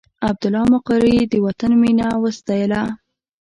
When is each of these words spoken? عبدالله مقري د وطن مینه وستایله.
عبدالله 0.27 0.63
مقري 0.75 1.15
د 1.31 1.33
وطن 1.45 1.71
مینه 1.81 2.07
وستایله. 2.23 2.81